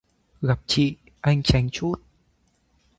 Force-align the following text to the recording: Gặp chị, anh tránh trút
Gặp 0.41 0.59
chị, 0.67 0.97
anh 1.21 1.43
tránh 1.43 1.69
trút 1.69 1.99